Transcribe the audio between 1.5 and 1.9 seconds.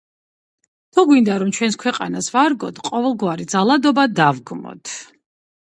ჩვენს